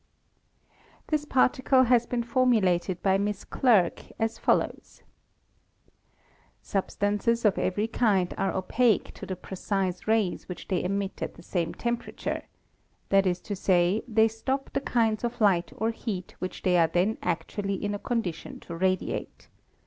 This 1.09 1.25
principle 1.25 1.83
has 1.83 2.07
been 2.07 2.23
formulated 2.23 3.03
by 3.03 3.19
Miss 3.19 3.43
Clerke 3.43 4.11
as 4.17 4.39
follows: 4.39 5.03
"Substances 6.59 7.45
of 7.45 7.59
every 7.59 7.85
kind 7.87 8.33
are 8.35 8.51
opaque 8.51 9.13
to 9.13 9.27
the 9.27 9.35
pre 9.35 9.55
cise 9.55 10.07
rays 10.07 10.49
which 10.49 10.69
they 10.69 10.83
emit 10.83 11.21
at 11.21 11.35
the 11.35 11.43
same 11.43 11.75
temperature— 11.75 12.45
that 13.09 13.27
is 13.27 13.39
to 13.41 13.55
say, 13.55 14.01
they 14.07 14.27
stop 14.27 14.71
the 14.73 14.81
kinds 14.81 15.23
of 15.23 15.39
light 15.39 15.71
or 15.77 15.91
heat 15.91 16.33
which 16.39 16.63
they 16.63 16.77
are 16.79 16.87
then 16.87 17.19
actually 17.21 17.75
in 17.75 17.93
a 17.93 17.99
condition 17.99 18.59
to 18.61 18.75
radiate. 18.75 19.49